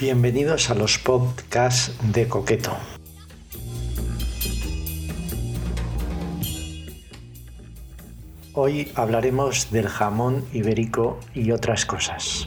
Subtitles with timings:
[0.00, 2.70] Bienvenidos a los podcasts de Coqueto.
[8.52, 12.44] Hoy hablaremos del jamón ibérico y otras cosas.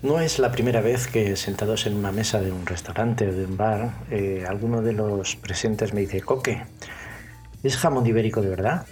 [0.00, 3.44] No es la primera vez que sentados en una mesa de un restaurante o de
[3.44, 6.62] un bar, eh, alguno de los presentes me dice, Coque,
[7.62, 8.86] ¿es jamón ibérico de verdad?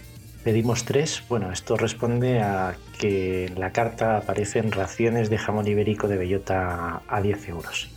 [0.47, 1.25] Pedimos tres.
[1.29, 7.03] Bueno, esto responde a que en la carta aparecen raciones de jamón ibérico de bellota
[7.09, 7.91] a 10 euros.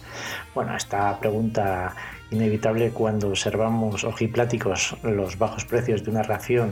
[0.55, 1.93] Bueno, esta pregunta
[2.31, 6.71] inevitable cuando observamos ojipláticos los bajos precios de una ración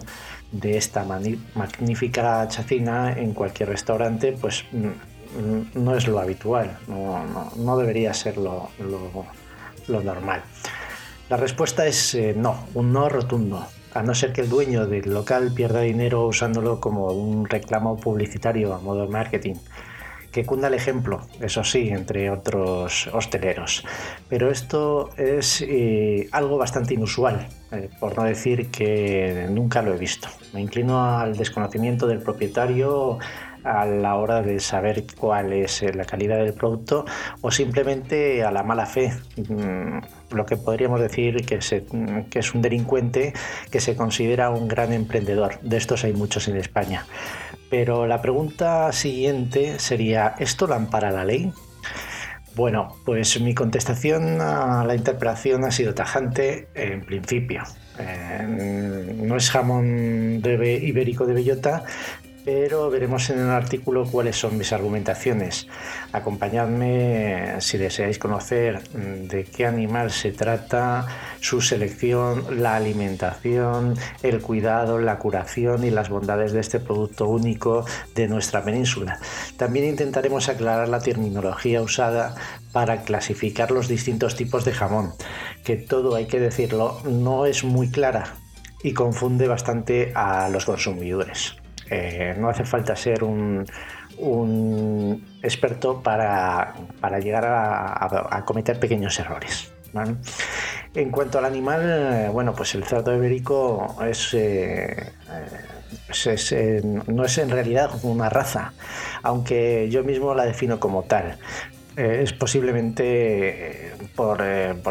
[0.52, 8.16] de esta magnífica chacina en cualquier restaurante, pues mm, no es lo habitual, no, debería
[8.16, 8.72] ser lo,
[9.88, 10.42] normal.
[11.30, 13.68] La respuesta es eh, no, un no rotundo,
[13.98, 18.74] a no ser que el dueño del local pierda dinero usándolo como un reclamo publicitario
[18.76, 19.56] a modo de marketing.
[20.32, 23.84] Que cunda el ejemplo, eso sí, entre otros hosteleros.
[24.30, 29.98] Pero esto es eh, algo bastante inusual, eh, por no decir que nunca lo he
[29.98, 30.28] visto.
[30.54, 33.18] Me inclino al desconocimiento del propietario
[33.64, 37.06] a la hora de saber cuál es eh, la calidad del producto
[37.42, 39.12] o simplemente a la mala fe.
[40.32, 41.60] Lo que podríamos decir que,
[42.30, 43.34] que es un delincuente
[43.72, 45.60] que se considera un gran emprendedor.
[45.62, 47.06] De estos hay muchos en España.
[47.70, 51.52] Pero la pregunta siguiente sería, ¿esto lo ampara la ley?
[52.58, 57.62] Bueno, pues mi contestación a la interpelación ha sido tajante en principio.
[58.00, 61.84] Eh, no es jamón de ibérico de bellota,
[62.48, 65.68] pero veremos en el artículo cuáles son mis argumentaciones.
[66.14, 71.06] Acompañadme si deseáis conocer mm, de qué animal se trata,
[71.42, 77.84] su selección, la alimentación, el cuidado, la curación y las bondades de este producto único
[78.16, 79.20] de nuestra península.
[79.58, 82.34] También intentaremos aclarar la terminología usada
[82.72, 85.12] para clasificar los distintos tipos de jamón,
[85.66, 88.36] que todo hay que decirlo no es muy clara
[88.84, 91.58] y confunde bastante a los consumidores.
[91.90, 93.66] Eh, no hace falta ser un,
[95.42, 96.74] experto para,
[97.22, 99.72] llegar a, cometer pequeños errores.
[100.94, 105.12] En cuanto al animal, eh, bueno, pues el cerdo ibérico eh,
[107.08, 108.74] no es en realidad una raza,
[109.24, 111.38] aunque yo mismo la defino como tal.
[111.96, 114.38] es posiblemente por,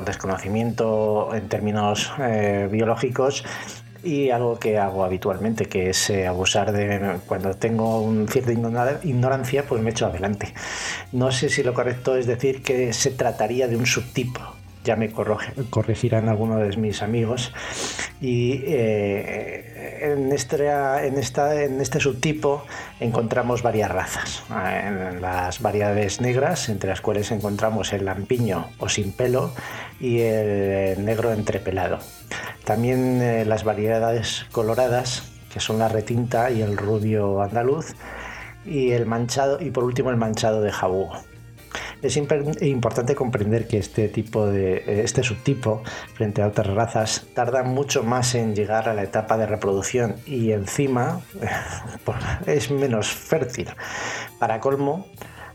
[0.05, 2.13] desconocimiento en términos
[2.71, 3.45] biológicos
[4.07, 9.65] y algo que hago habitualmente, que es eh, abusar de cuando tengo un cierta ignorancia,
[9.67, 10.55] pues me echo adelante.
[11.13, 14.56] No sé si lo correcto es decir que se trataría de un subtipo.
[14.87, 17.53] Ya me corregirán algunos de mis amigos.
[18.21, 22.65] Y eh, en, este, en, este subtipo
[23.01, 24.45] encontramos varias razas.
[24.49, 29.51] En las variedades negras, entre las cuales encontramos el lampiño o sin pelo
[29.99, 31.99] y el negro entrepelado.
[32.65, 37.97] También eh, las variedades coloradas, que son la retinta y el rubio andaluz,
[38.65, 41.13] y el manchado y por último el manchado de jabugo.
[42.03, 45.83] Es importante comprender que este tipo de eh, este subtipo
[46.15, 50.53] frente a otras razas tarda mucho más en llegar a la etapa de reproducción y
[50.53, 51.21] encima
[52.47, 53.69] es menos fértil.
[54.39, 55.07] Para colmo,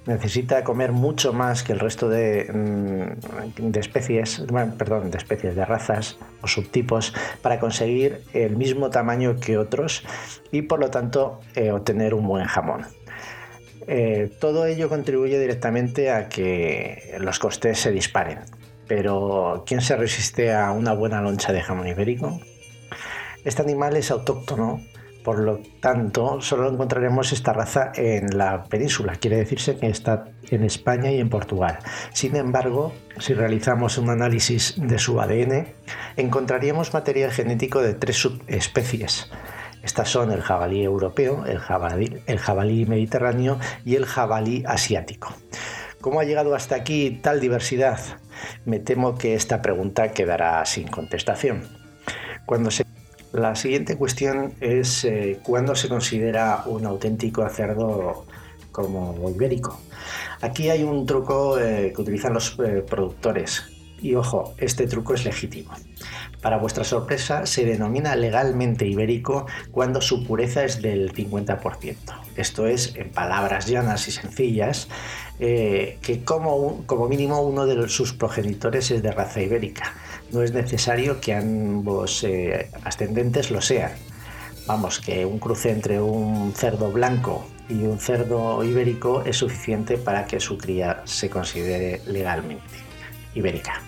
[0.06, 4.44] necesita comer mucho más que el resto de, mm, especies,
[4.78, 10.04] perdón, de especies de razas o subtipos para conseguir el mismo tamaño que otros
[10.52, 12.86] y por lo tanto eh, obtener un buen jamón.
[13.88, 18.40] Eh, todo ello contribuye directamente a que los costes se disparen.
[18.88, 22.40] Pero ¿quién se resiste a una buena loncha de jamón ibérico?
[23.44, 24.82] Este animal es autóctono
[25.24, 30.64] por lo tanto, solo encontraremos esta raza en la península, quiere decirse que está en
[30.64, 31.78] España y en Portugal.
[32.12, 35.68] Sin embargo, si realizamos un análisis de su ADN,
[36.18, 39.30] encontraríamos material genético de tres subespecies.
[39.84, 45.34] Estas son el jabalí europeo, el jabalí, mediterráneo y el jabalí asiático.
[46.02, 48.00] ¿Cómo ha llegado hasta aquí tal diversidad?
[48.66, 51.64] Me temo que esta pregunta quedará sin contestación.
[52.46, 52.70] Cuando
[53.34, 58.26] la siguiente cuestión es eh, cuándo se considera un auténtico cerdo
[58.72, 59.80] como ibérico.
[60.42, 63.71] Aquí hay un truco eh, que utilizan los eh, productores
[64.02, 65.72] y ojo, este truco es legítimo.
[66.42, 71.96] Para vuestra sorpresa, se denomina legalmente ibérico cuando su pureza es del 50%.
[72.36, 74.88] Esto es, en palabras llanas y sencillas,
[75.38, 79.94] que como, como mínimo uno de sus progenitores es de raza ibérica
[80.32, 83.92] no es necesario que ambos eh, ascendentes lo sean.
[84.68, 90.26] Vamos, que un cruce entre un cerdo blanco y un cerdo ibérico es suficiente para
[90.26, 92.64] que su cría se considere legalmente
[93.34, 93.82] ibérica.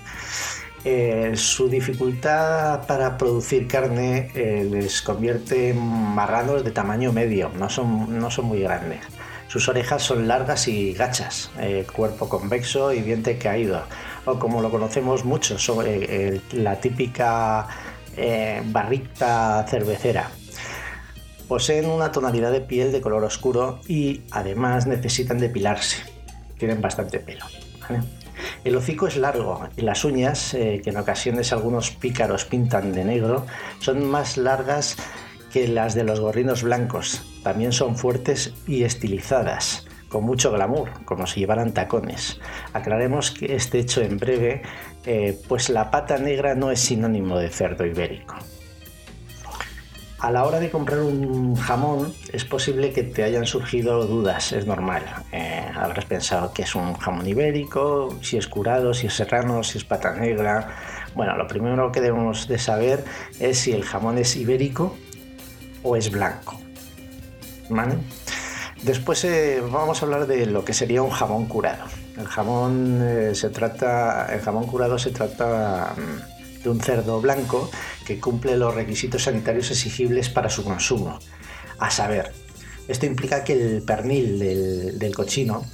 [0.86, 7.70] Eh, su dificultad para producir carne eh, les convierte en marranos de tamaño medio, no
[7.70, 9.00] son, no son muy grandes.
[9.48, 13.84] Sus orejas son largas y gachas, eh, cuerpo convexo y diente caído,
[14.26, 15.58] o como lo conocemos mucho,
[16.52, 17.68] la típica
[18.66, 20.32] barrita cervecera.
[21.48, 25.98] Poseen una tonalidad de piel de color oscuro y además necesitan depilarse.
[26.58, 27.46] Tienen bastante pelo.
[28.64, 33.04] El hocico es largo y las uñas, eh, que en ocasiones algunos pícaros pintan de
[33.04, 33.46] negro,
[33.80, 34.96] son más largas
[35.52, 37.22] que las de los gorrinos blancos.
[37.44, 42.40] También son fuertes y estilizadas, con mucho glamour, como si llevaran tacones.
[42.72, 44.62] Aclaremos que este hecho en breve,
[45.06, 48.36] eh, pues la pata negra no es sinónimo de cerdo ibérico
[50.24, 54.66] a la hora de comprar un jamón es posible que te hayan surgido dudas, es
[54.66, 55.04] normal.
[55.34, 59.80] Eh, habrás pensado que es un jamón ibérico, si es curado, si es serrano, si
[59.80, 60.78] es pata negra.
[61.14, 63.04] Bueno, lo primero que debemos de saber
[63.42, 64.96] es si el jamón es ibérico
[65.84, 66.58] o es blanco.
[68.82, 71.84] Después eh, vamos a hablar de lo que sería un jamón curado.
[72.18, 77.70] El jamón eh, se trata, el jamón curado se trata mm, de un cerdo blanco
[78.06, 81.20] que cumple los requisitos sanitarios exigibles para su consumo.
[81.80, 82.32] A saber,
[82.88, 84.40] esto implica que el pernil
[85.00, 85.66] del, cochino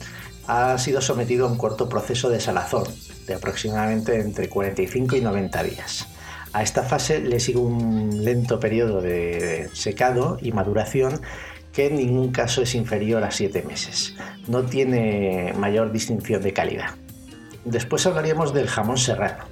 [0.47, 2.83] ha sido sometido a un corto proceso de salazón
[3.27, 6.07] de aproximadamente entre 45 y 90 días.
[6.53, 11.21] A esta fase le sigue un lento periodo de secado y maduración
[11.71, 14.15] que en ningún caso es inferior a 7 meses.
[14.47, 16.95] No tiene mayor distinción de calidad.
[17.65, 19.45] Después hablaríamos del jamón serrano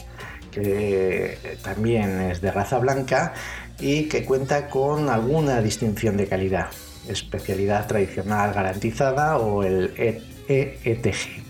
[0.61, 3.33] que también es de raza blanca
[3.79, 6.67] y que cuenta con alguna distinción de calidad,
[7.07, 9.93] especialidad tradicional garantizada o el
[10.47, 11.43] EETG.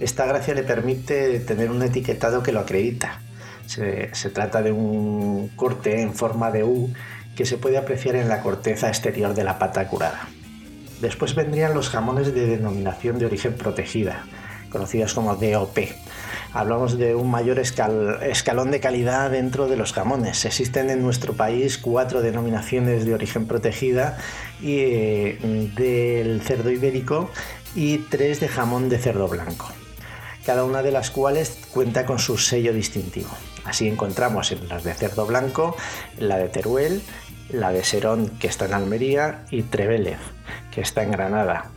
[0.00, 3.20] Esta gracia le permite tener un etiquetado que lo acredita.
[3.66, 6.92] Se, se, trata de un corte en forma de U
[7.36, 10.28] que se puede apreciar en la corteza exterior de la pata curada.
[11.00, 14.24] Después vendrían los jamones de denominación de origen protegida,
[14.70, 15.78] conocidos como DOP,
[16.52, 20.44] hablamos de un mayor escalón de calidad dentro de los jamones.
[20.44, 24.18] Existen en nuestro país cuatro denominaciones de origen protegida
[24.60, 27.30] y, eh, del cerdo ibérico
[27.74, 29.68] y tres de jamón de cerdo blanco,
[30.44, 33.30] cada una de las cuales cuenta con su sello distintivo.
[33.64, 35.76] Así encontramos en las de cerdo blanco,
[36.18, 37.02] la de Teruel,
[37.50, 40.18] la de Serón que está en Almería y Trevélez
[40.70, 41.70] que está en Granada.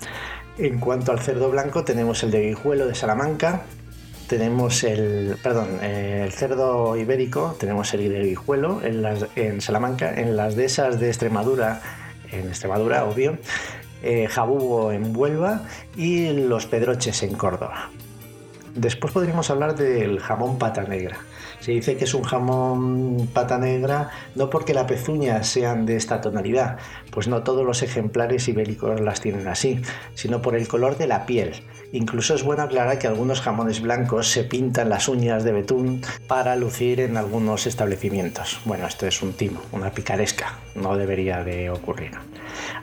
[0.58, 3.64] En cuanto al cerdo blanco tenemos el de Guijuelo de Salamanca,
[4.32, 9.06] tenemos el, perdón, el cerdo ibérico, tenemos el guijuelo en,
[9.36, 11.82] en Salamanca, en las dehesas de Extremadura,
[12.32, 13.38] en Extremadura, obvio,
[14.02, 15.64] eh, jabugo en Huelva
[15.98, 17.90] y los pedroches en Córdoba.
[18.74, 21.18] Después podríamos hablar del jamón pata negra.
[21.60, 26.22] Se dice que es un jamón pata negra no porque las pezuñas sean de esta
[26.22, 26.78] tonalidad,
[27.12, 29.82] pues no todos los ejemplares ibéricos las tienen así,
[30.16, 34.30] sino por el color de la piel Incluso es bueno aclarar que algunos jamones blancos
[34.30, 38.62] se pintan las uñas de betún para lucir en algunos establecimientos.
[38.64, 42.12] Bueno, esto es un timo, una picaresca, no debería de ocurrir.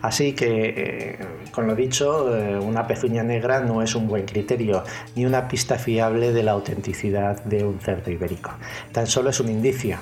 [0.02, 1.18] Así que, eh,
[1.52, 4.84] con lo dicho, eh, una pezuña negra no es un buen criterio
[5.16, 8.50] ni una pista fiable de la autenticidad de un cerdo ibérico.
[8.92, 9.98] Tan solo es un indicio,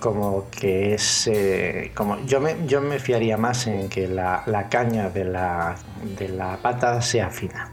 [0.00, 5.10] como que es eh, como yo me, yo me fiaría más en que la, caña
[5.10, 5.76] de la,
[6.18, 7.72] de la pata sea fina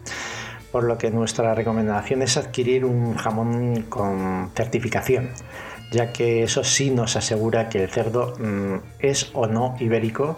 [0.75, 5.29] por lo que nuestra recomendación es adquirir un jamón con certificación,
[5.89, 10.37] ya que eso sí nos asegura que el cerdo mm, es o no ibérico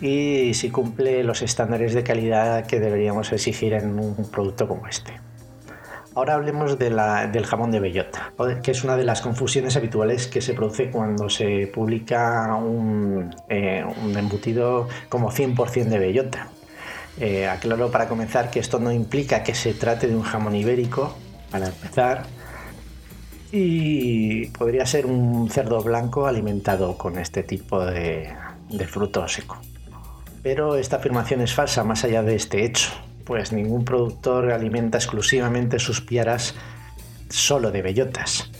[0.00, 5.12] y si cumple los estándares de calidad que deberíamos exigir en un producto como este.
[6.16, 8.32] Ahora hablemos del jamón de bellota,
[8.64, 13.84] que es una de las confusiones habituales que se produce cuando se publica un, eh,
[14.02, 16.48] un embutido como 100% de bellota.
[17.20, 21.16] Eh, aclaro para comenzar que esto no implica que se trate de un jamón ibérico,
[21.50, 22.26] para empezar,
[23.50, 28.28] y podría ser un cerdo blanco alimentado con este tipo de,
[28.70, 29.58] de fruto seco.
[30.42, 32.90] Pero esta afirmación es falsa más allá de este hecho,
[33.24, 36.54] pues ningún productor alimenta exclusivamente sus piaras
[37.30, 38.50] solo de bellotas.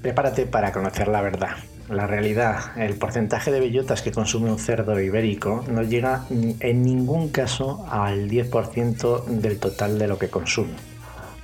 [0.00, 1.56] Prepárate para conocer la verdad
[1.90, 7.28] la realidad, el porcentaje de bellotas que consume un cerdo ibérico no llega en ningún
[7.30, 10.74] caso al 10% del total de lo que consume.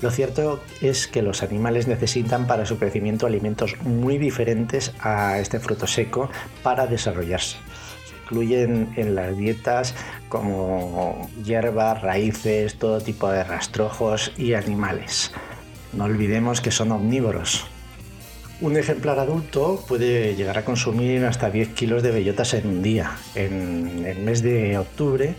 [0.01, 5.59] Lo cierto es que los animales necesitan para su crecimiento alimentos muy diferentes a este
[5.59, 6.31] fruto seco
[6.63, 7.57] para desarrollarse.
[8.23, 9.95] incluyen en las dietas
[10.29, 15.33] como hierbas, raíces, todo tipo de rastrojos y animales.
[15.93, 17.67] No olvidemos que son omnívoros.
[18.61, 23.17] Un ejemplar adulto puede llegar a consumir hasta 10 kilos de bellotas en un día.
[23.35, 25.35] En el mes de octubre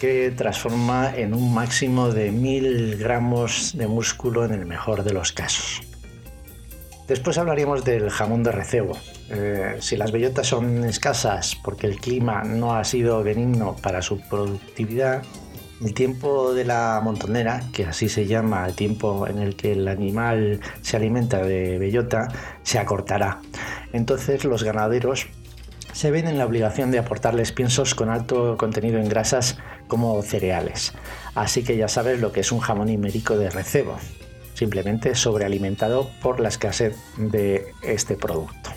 [0.00, 5.32] que transforma en un máximo de 1000 gramos de músculo en el mejor de los
[5.32, 5.82] casos.
[7.06, 8.98] Después hablaríamos del jamón de recebo.
[9.28, 14.18] Eh, si las bellotas son escasas porque el clima no ha sido benigno para su
[14.28, 15.22] productividad,
[15.82, 19.88] el tiempo de la montonera, que así se llama el tiempo en el que el
[19.88, 22.28] animal se alimenta de bellota,
[22.62, 23.40] se acortará.
[23.92, 25.26] Entonces los ganaderos
[25.92, 30.92] se ven en la obligación de aportarles piensos con alto contenido en grasas como cereales.
[31.34, 33.96] Así que ya sabes lo que es un jamón ibérico de recebo,
[34.54, 38.70] simplemente sobrealimentado por la escasez de este producto.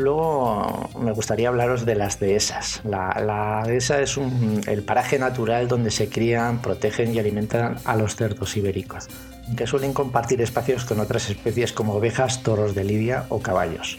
[0.00, 2.80] Luego me gustaría hablaros de las dehesas.
[2.84, 4.18] La, dehesa es
[4.66, 9.08] el paraje natural donde se crían, protegen y alimentan a los cerdos ibéricos,
[9.56, 13.98] que suelen compartir espacios con otras especies como ovejas, toros de lidia o caballos.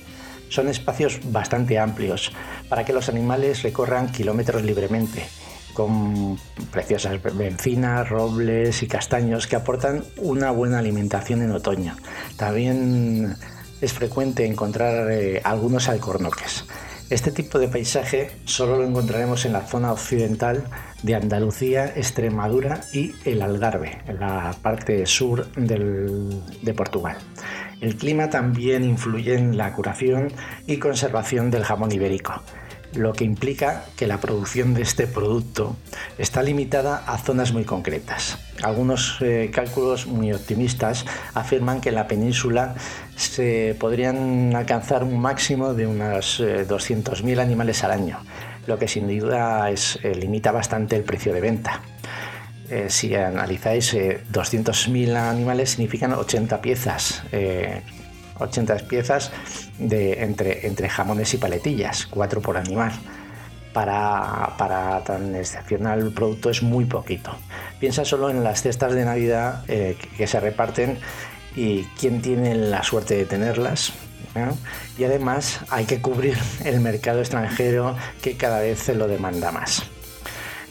[0.49, 2.31] Son espacios bastante amplios
[2.67, 5.23] para que los animales recorran kilómetros libremente
[5.75, 6.37] con
[6.71, 11.95] preciosas bencinas, robles y castaños que aportan una buena alimentación en otoño.
[12.37, 13.37] También
[13.81, 16.65] es frecuente encontrar eh, algunos alcornoques.
[17.09, 20.63] Este tipo de paisaje solo lo encontraremos en la zona occidental
[21.03, 27.17] de Andalucía, Extremadura y el Algarve, en la parte sur de Portugal.
[27.81, 30.31] El clima también influye en la curación
[30.67, 32.41] y conservación del jamón ibérico
[32.93, 35.75] lo que implica que la producción de este producto
[36.17, 38.37] está limitada a zonas muy concretas.
[38.63, 42.75] Algunos eh, cálculos muy optimistas afirman que en la península
[43.15, 48.19] se podrían alcanzar un máximo de unos 200.000 eh, animales al año,
[48.67, 51.81] lo que sin duda es, eh, limita bastante el precio de venta.
[52.87, 57.21] si analizáis 200.000 animales significan 80 piezas
[58.41, 59.31] 80 piezas
[59.77, 62.91] de, entre, entre jamones y paletillas, 4 por animal.
[63.73, 67.31] Para, para, tan excepcional producto es muy poquito.
[67.79, 70.99] Piensa solo en las cestas de Navidad eh, que, se reparten
[71.55, 73.93] y quién tiene la suerte de tenerlas.
[74.97, 79.83] Y además hay que cubrir el mercado extranjero que cada vez se lo demanda más.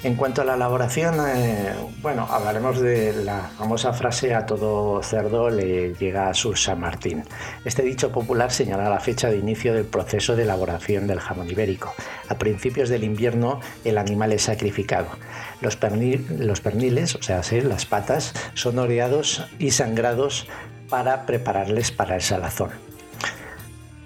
[0.03, 5.51] En cuanto a la elaboración, eh, bueno, hablaremos de la famosa frase a todo cerdo
[5.51, 7.23] le llega a su San Martín.
[7.67, 11.93] Este dicho popular señala la fecha de inicio del proceso de elaboración del jamón ibérico.
[12.31, 15.09] A principios del invierno el animal es sacrificado.
[15.61, 15.79] Los,
[16.39, 20.47] los perniles, o sea, las patas, son oreados y sangrados
[20.89, 22.90] para prepararles para el salazón.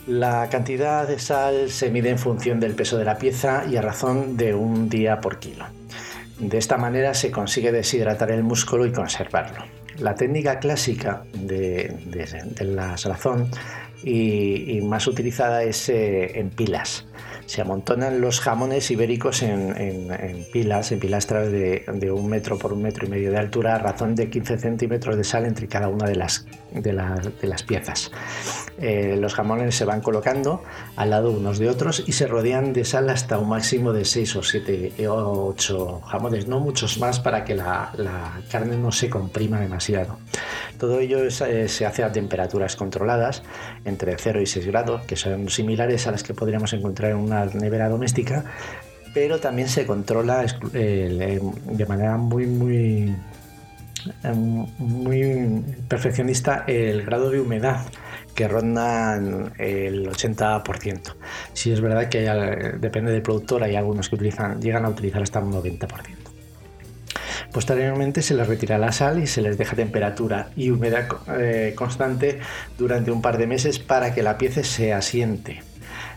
[0.06, 3.82] La cantidad de sal se mide en función del peso de la pieza y a
[3.82, 5.64] razón de un día por kilo.
[6.38, 9.64] De esta manera se consigue deshidratar el músculo y conservarlo.
[9.98, 11.96] La técnica clásica de,
[12.60, 13.48] la salazón
[14.02, 17.06] y, más utilizada es eh, en pilas
[17.46, 23.06] se amontonan los jamones ibéricos en, pilas, en pilastras de, un metro por un metro
[23.06, 26.16] y medio de altura, a razón de 15 centímetros de sal entre cada una de
[26.16, 26.44] las,
[27.66, 28.10] piezas.
[28.78, 30.62] Eh, los jamones se van colocando
[30.96, 34.36] al lado unos de otros y se rodean de sal hasta un máximo de 6
[34.36, 37.92] o 7 o 8 jamones, no muchos más para que la,
[38.50, 40.18] carne no se comprima demasiado.
[40.78, 43.42] Todo ello eh, se hace a temperaturas controladas,
[43.84, 47.44] entre 0 y 6 grados, que son similares a las que podríamos encontrar en una
[47.46, 48.44] nevera doméstica,
[49.12, 53.16] pero también se controla eh, de manera muy, muy,
[54.22, 57.86] em, muy perfeccionista el grado de humedad
[58.34, 59.16] que ronda
[59.58, 61.14] el 80%.
[61.52, 62.20] Si es verdad que
[62.80, 66.23] depende del productor, hay algunos que utilizan, llegan a utilizar hasta un 90%.
[67.54, 71.06] Posteriormente se les retira la sal y se les deja temperatura y humedad
[71.38, 72.40] eh, constante
[72.76, 75.62] durante un par de meses para que la pieza se asiente.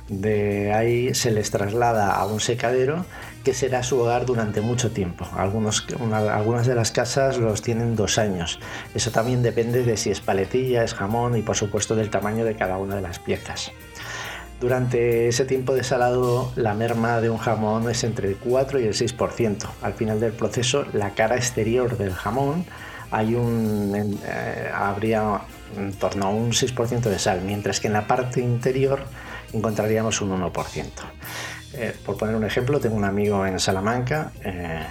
[0.09, 3.05] De ahí se les traslada a un secadero
[3.43, 5.27] que será su hogar durante mucho tiempo.
[5.37, 8.59] algunas de las casas los tienen dos años.
[8.95, 12.55] Eso también depende de si es paletilla, es jamón y por supuesto del tamaño de
[12.55, 13.71] cada una de las piezas.
[14.59, 18.85] Durante ese tiempo de salado, la merma de un jamón es entre el 4 y
[18.85, 19.67] el 6%.
[19.83, 22.65] Al final del proceso, la cara exterior del jamón
[23.11, 25.41] hay un, eh, habría
[25.77, 29.01] en torno a un 6% de sal, mientras que en la parte interior
[29.53, 31.03] encontraríamos un 1%.
[31.73, 34.83] Eh, por poner un ejemplo, tengo un amigo en Salamanca, eh,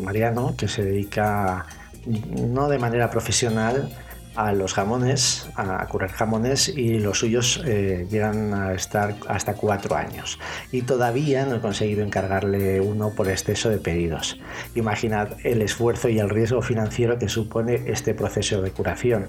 [0.00, 1.64] Mariano, que se dedica
[2.06, 3.90] no de manera profesional,
[4.36, 9.96] a los jamones, a curar jamones y los suyos eh, llegan a estar hasta cuatro
[9.96, 10.38] años.
[10.72, 14.38] Y todavía no he conseguido encargarle uno por exceso de pedidos.
[14.74, 19.26] Imaginad el esfuerzo y el riesgo financiero que supone este proceso de curación.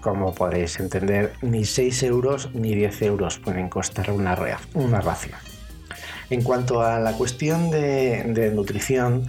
[0.00, 4.36] Como podéis entender, ni 6 euros ni 10 euros pueden costar una,
[4.74, 5.38] una ración.
[6.30, 9.26] En cuanto a la cuestión de, de nutrición,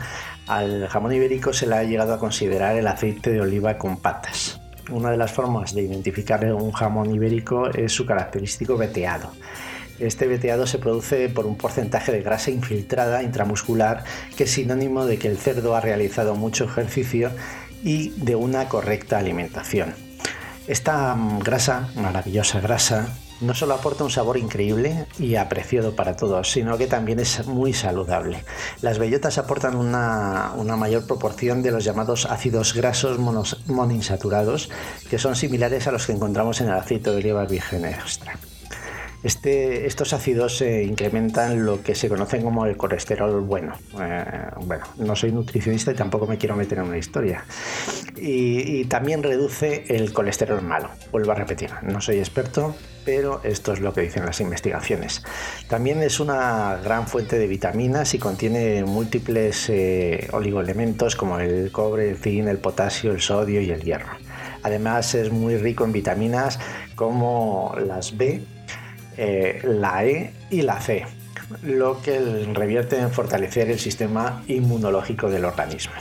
[0.47, 4.59] al jamón ibérico se le ha llegado a considerar el aceite de oliva con patas.
[4.89, 9.31] Una de las formas de identificar un jamón ibérico es su característico veteado.
[9.99, 14.03] Este veteado se produce por un porcentaje de grasa infiltrada intramuscular
[14.37, 17.31] que es sinónimo de que el cerdo ha realizado mucho ejercicio
[17.83, 19.93] y de una correcta alimentación.
[20.67, 23.09] Esta mm, grasa, maravillosa grasa,
[23.41, 27.73] no solo aporta un sabor increíble y apreciado para todos, sino que también es muy
[27.73, 28.43] saludable.
[28.81, 34.69] Las bellotas aportan una, mayor proporción de los llamados ácidos grasos monoinsaturados,
[35.09, 38.37] que son similares a los que encontramos en el aceite de oliva virgen extra.
[39.27, 43.73] Este, estos ácidos incrementan lo que se conoce como el colesterol bueno.
[44.01, 44.23] Eh,
[44.61, 47.43] bueno, no soy nutricionista y tampoco me quiero meter en una historia.
[48.15, 50.91] Y, y también reduce el colesterol malo.
[51.11, 55.25] Vuelvo a repetir, no soy experto, pero esto es lo que dicen las investigaciones.
[55.67, 62.09] También es una gran fuente de vitaminas y contiene múltiples eh, oligoelementos como el cobre,
[62.11, 64.07] el zinc, el potasio, el sodio y el hierro.
[64.63, 66.59] Además es muy rico en vitaminas
[66.95, 68.41] como las B,
[69.17, 71.05] eh, la E y la C,
[71.63, 72.19] lo que
[72.53, 75.93] revierte en fortalecer el sistema inmunológico del organismo.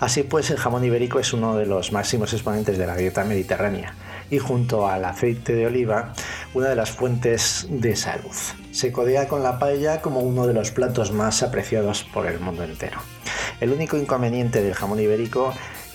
[0.00, 3.94] Así pues, el jamón ibérico es uno de los máximos exponentes de la dieta mediterránea
[4.30, 6.12] y junto al aceite de oliva
[6.52, 8.34] una de las fuentes de salud.
[8.70, 12.64] Se codea con la paella como uno de los platos más apreciados por el mundo
[12.64, 12.98] entero.
[13.60, 15.54] El único inconveniente del jamón ibérico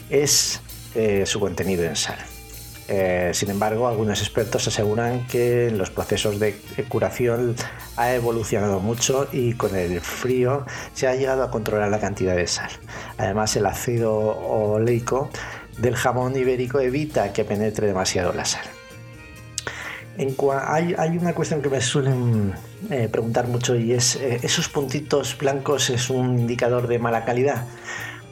[0.10, 0.62] es
[0.96, 2.18] eh, su contenido en sal.
[2.92, 6.56] Eh, sin embargo, algunos expertos aseguran que los procesos de
[6.88, 7.56] curación
[7.98, 12.48] ha evolucionado mucho y con el frío se ha llegado a controlar la cantidad de
[12.48, 12.72] sal.
[13.20, 15.30] Además, el ácido oleico
[15.78, 18.66] del jamón ibérico evita que penetre demasiado la sal.
[20.18, 22.56] hay, una cuestión que me suelen
[22.90, 27.66] eh, preguntar mucho y es, eh, ¿esos puntitos blancos es un indicador de mala calidad?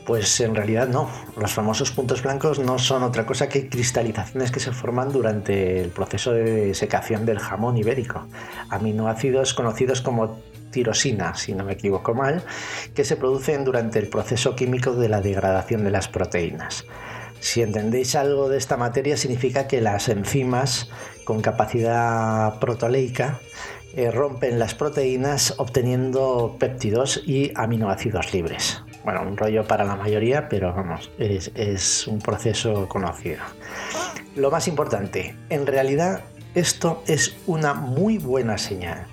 [0.08, 1.10] Pues en realidad no.
[1.36, 5.90] Los famosos puntos blancos no son otra cosa que cristalizaciones que se forman durante el
[5.90, 8.26] proceso de secación del jamón ibérico.
[8.70, 10.40] Aminoácidos conocidos como
[10.72, 12.42] tirosina, si no me equivoco mal,
[12.96, 16.86] que se producen durante el proceso químico de la degradación de las proteínas.
[17.42, 20.90] Si entendéis algo de esta materia, significa que las enzimas
[21.26, 23.42] con capacidad protoleica
[23.94, 28.87] eh, rompen las proteínas obteniendo péptidos y aminoácidos libres.
[29.08, 33.40] Bueno, un rollo para la mayoría, pero vamos, es, un proceso conocido.
[34.36, 36.24] Lo más importante, en realidad
[36.56, 39.08] esto es una muy buena señal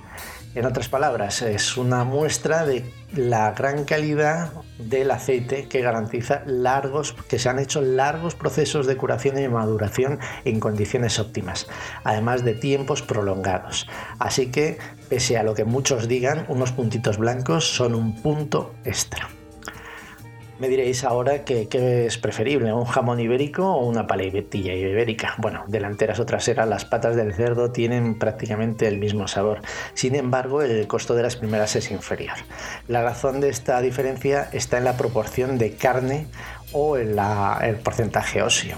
[0.57, 7.15] en otras palabras, es una muestra de la gran calidad del aceite que garantiza largos,
[7.29, 11.69] que se han hecho largos procesos de curación y maduración en condiciones óptimas,
[12.03, 13.87] además de tiempos prolongados.
[14.19, 14.77] Así que,
[15.09, 19.29] pese a lo que muchos digan, unos puntitos blancos son un punto extra.
[20.61, 21.69] Me diréis ahora que,
[22.07, 25.35] es preferible, un jamón ibérico o una paletilla ibérica.
[25.39, 29.63] Bueno, delanteras o traseras, las patas del cerdo tienen prácticamente el mismo sabor.
[29.95, 32.37] Sin embargo, el costo de las primeras es inferior.
[32.87, 36.29] La razón de esta diferencia está en la proporción de carne
[36.73, 37.17] o en
[37.63, 38.77] el porcentaje óseo.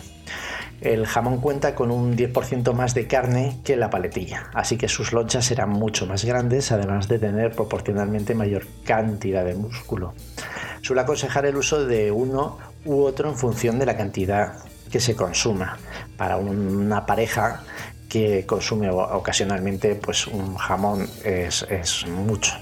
[0.81, 5.13] El jamón cuenta con un 10% más de carne que la paletilla, así que sus
[5.13, 10.13] lonchas serán mucho más grandes, además de tener proporcionalmente mayor cantidad de músculo.
[10.87, 14.53] Suele aconsejar el uso de uno u otro en función de la cantidad
[14.89, 15.79] que se consuma.
[16.17, 17.65] Para una pareja
[18.09, 22.53] que consume ocasionalmente pues un jamón es, mucho.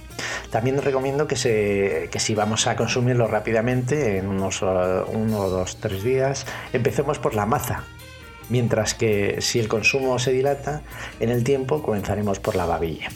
[0.51, 6.03] También recomiendo que, se, que, si vamos a consumirlo rápidamente, en unos uno, dos, tres
[6.03, 7.85] días, empecemos por la maza.
[8.49, 10.81] Mientras que si el consumo se dilata
[11.21, 13.11] en el tiempo, comenzaremos por la babilla.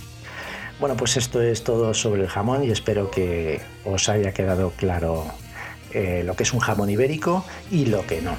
[0.80, 5.26] Bueno, pues esto es todo sobre el jamón y espero que os haya quedado claro
[5.92, 8.36] eh, lo que es un jamón ibérico y lo que no.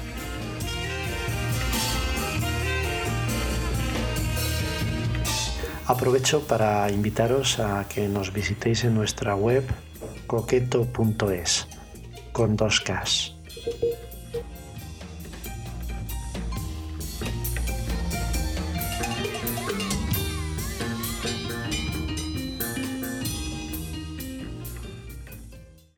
[5.86, 9.64] Aprovecho para invitaros a que nos visitéis en nuestra web
[10.26, 11.66] coqueto.es
[12.32, 13.39] con dos Ks.